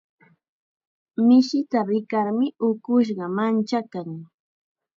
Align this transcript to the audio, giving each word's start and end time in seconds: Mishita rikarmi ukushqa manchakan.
Mishita 1.25 1.79
rikarmi 1.89 2.47
ukushqa 2.67 3.25
manchakan. 3.35 4.09